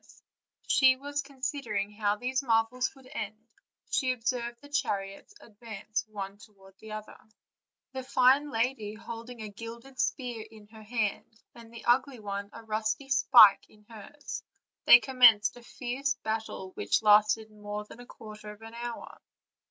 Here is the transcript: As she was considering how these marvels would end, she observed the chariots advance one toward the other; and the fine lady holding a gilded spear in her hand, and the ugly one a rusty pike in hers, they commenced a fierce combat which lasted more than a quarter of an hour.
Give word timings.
As 0.03 0.23
she 0.67 0.95
was 0.95 1.21
considering 1.21 1.91
how 1.91 2.15
these 2.15 2.41
marvels 2.41 2.89
would 2.95 3.05
end, 3.13 3.37
she 3.91 4.11
observed 4.13 4.59
the 4.59 4.67
chariots 4.69 5.35
advance 5.39 6.07
one 6.07 6.39
toward 6.39 6.73
the 6.79 6.91
other; 6.93 7.15
and 7.21 7.31
the 7.93 8.01
fine 8.01 8.49
lady 8.49 8.95
holding 8.95 9.43
a 9.43 9.49
gilded 9.49 9.99
spear 9.99 10.43
in 10.49 10.65
her 10.69 10.81
hand, 10.81 11.39
and 11.53 11.71
the 11.71 11.85
ugly 11.85 12.19
one 12.19 12.49
a 12.51 12.63
rusty 12.63 13.11
pike 13.31 13.69
in 13.69 13.83
hers, 13.89 14.41
they 14.85 14.99
commenced 14.99 15.55
a 15.55 15.61
fierce 15.61 16.15
combat 16.23 16.75
which 16.75 17.03
lasted 17.03 17.51
more 17.51 17.85
than 17.85 17.99
a 17.99 18.07
quarter 18.07 18.49
of 18.51 18.63
an 18.63 18.73
hour. 18.73 19.21